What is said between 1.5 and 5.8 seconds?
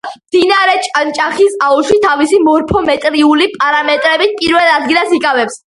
აუზში თავისი მორფომეტრიული პარამეტრებით პირველ ადგილს იკავებს.